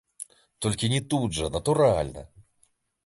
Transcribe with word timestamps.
Толькі 0.65 0.89
не 0.95 1.01
тут 1.13 1.37
жа, 1.41 1.49
натуральна. 1.59 2.21